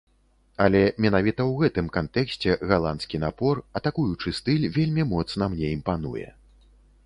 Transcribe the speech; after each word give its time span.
Але 0.63 0.79
менавіта 1.03 1.37
ў 1.49 1.63
гэтым 1.63 1.91
кантэксце 1.97 2.57
галандскі 2.73 3.21
напор, 3.27 3.63
атакуючы 3.83 4.35
стыль 4.41 4.69
вельмі 4.79 5.03
моцна 5.15 5.43
мне 5.57 5.67
імпануе. 5.79 6.27